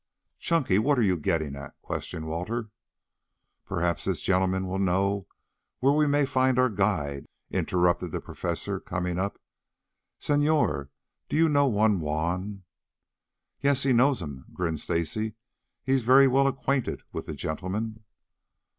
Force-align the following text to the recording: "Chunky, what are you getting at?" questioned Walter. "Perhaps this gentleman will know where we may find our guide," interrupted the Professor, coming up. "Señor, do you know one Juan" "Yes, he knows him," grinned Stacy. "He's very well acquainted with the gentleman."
"Chunky, 0.39 0.79
what 0.79 0.97
are 0.97 1.03
you 1.03 1.15
getting 1.15 1.55
at?" 1.55 1.79
questioned 1.83 2.25
Walter. 2.25 2.71
"Perhaps 3.67 4.05
this 4.05 4.23
gentleman 4.23 4.65
will 4.65 4.79
know 4.79 5.27
where 5.77 5.93
we 5.93 6.07
may 6.07 6.25
find 6.25 6.57
our 6.57 6.71
guide," 6.71 7.27
interrupted 7.51 8.11
the 8.11 8.19
Professor, 8.19 8.79
coming 8.79 9.19
up. 9.19 9.39
"Señor, 10.19 10.89
do 11.29 11.35
you 11.37 11.47
know 11.47 11.67
one 11.67 11.99
Juan" 11.99 12.63
"Yes, 13.61 13.83
he 13.83 13.93
knows 13.93 14.23
him," 14.23 14.45
grinned 14.51 14.79
Stacy. 14.79 15.35
"He's 15.83 16.01
very 16.01 16.27
well 16.27 16.47
acquainted 16.47 17.03
with 17.13 17.27
the 17.27 17.35
gentleman." 17.35 18.03